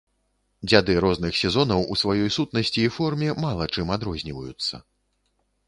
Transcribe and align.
Дзяды 0.69 0.95
розных 1.05 1.33
сезонаў 1.41 1.83
у 1.91 1.99
сваёй 2.03 2.31
сутнасці 2.37 2.79
і 2.87 2.93
форме 2.97 3.29
мала 3.47 3.69
чым 3.79 3.95
адрозніваюцца. 3.99 4.75